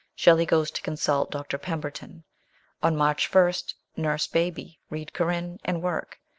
[0.15, 1.59] Shelley goes to consult Dr.
[1.59, 2.23] Pemberton.
[2.81, 6.19] On March 1st nurse baby, read Corinne, and work.